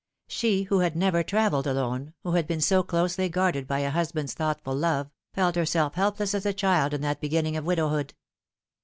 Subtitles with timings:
[0.27, 4.33] She who had never travelled alone, who had been so closely guarded by a husband's
[4.33, 8.15] thoughtful love, felt herself helpless as a child in that beginning of widowhood.